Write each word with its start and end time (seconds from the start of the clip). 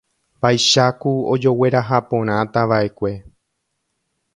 Vaicháku 0.41 1.11
ojoguerahaporãtavaʼekue. 1.33 3.11